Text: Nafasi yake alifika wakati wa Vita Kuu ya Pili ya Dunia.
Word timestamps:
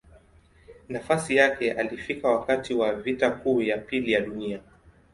Nafasi 0.89 1.35
yake 1.35 1.71
alifika 1.73 2.29
wakati 2.29 2.73
wa 2.73 2.93
Vita 2.93 3.31
Kuu 3.31 3.61
ya 3.61 3.77
Pili 3.77 4.11
ya 4.11 4.21
Dunia. 4.21 4.61